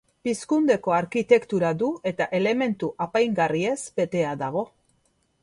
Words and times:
Pizkundeko 0.27 0.95
arkitektura 0.99 1.71
du 1.81 1.89
eta 2.13 2.27
elementu 2.39 2.91
apaingarriez 3.07 3.79
betea 4.01 4.35
dago. 4.43 4.67